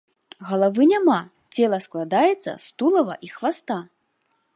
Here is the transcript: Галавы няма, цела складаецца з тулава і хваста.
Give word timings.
Галавы 0.49 0.83
няма, 0.91 1.17
цела 1.55 1.79
складаецца 1.87 2.51
з 2.65 2.73
тулава 2.81 3.13
і 3.29 3.33
хваста. 3.35 3.77